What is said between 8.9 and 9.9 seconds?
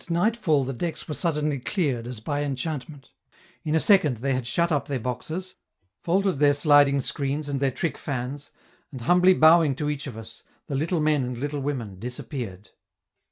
and, humbly bowing to